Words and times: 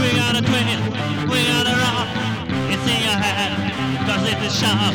We 0.00 0.08
gotta 0.16 0.42
twist, 0.42 0.82
we 1.30 1.38
gotta 1.52 1.74
rock. 1.84 2.08
It's 2.72 2.86
in 2.92 3.00
your 3.06 3.18
head, 3.18 3.52
cause 4.06 4.22
it's 4.30 4.42
a 4.48 4.50
sharp. 4.60 4.94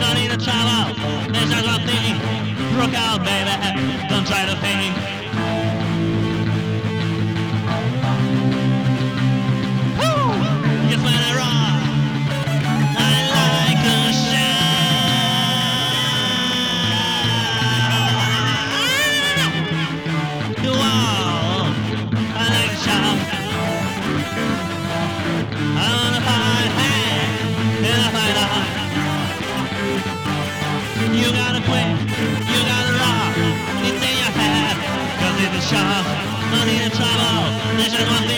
No 0.00 0.08
need 0.14 0.30
to 0.30 0.38
travel, 0.38 0.94
there's 1.32 1.50
just 1.50 1.66
one 1.66 1.82
thing. 1.86 2.14
Rock 2.78 2.94
out, 2.94 3.24
baby, 3.24 4.08
don't 4.08 4.26
try 4.26 4.44
to. 4.46 4.65
shop, 35.66 36.06
money 36.52 36.78
and 36.78 36.92
trouble. 36.94 37.76
This 37.76 37.92
is 37.92 38.06
what 38.06 38.35